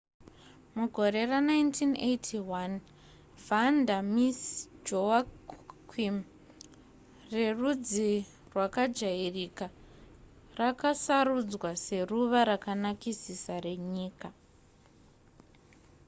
[0.77, 2.71] mugore ra1981
[3.47, 4.41] vanda miss
[4.87, 6.17] joaquim
[7.33, 8.11] rerudzi
[8.51, 9.65] rwakajairika
[10.59, 14.27] rakasarudzwa seruva rakanakisisa renyika